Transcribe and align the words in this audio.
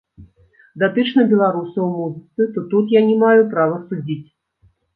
Датычна 0.83 1.25
беларусаў 1.33 1.85
у 1.89 1.91
музыцы, 1.99 2.41
то 2.57 2.65
тут 2.73 2.97
я 2.99 3.05
не 3.13 3.21
маю 3.27 3.41
права 3.55 3.77
судзіць. 3.87 4.23